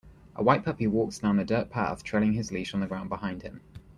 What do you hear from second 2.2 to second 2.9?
his leash on the